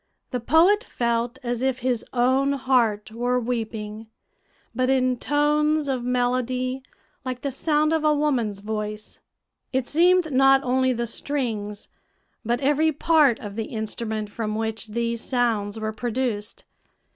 [0.31, 4.07] The poet felt as if his own heart were weeping,
[4.73, 6.81] but in tones of melody
[7.23, 9.19] like the sound of a woman's voice.
[9.71, 11.87] It seemed not only the strings,
[12.43, 16.63] but every part of the instrument from which these sounds were produced.